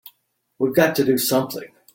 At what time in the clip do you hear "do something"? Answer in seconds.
1.05-1.67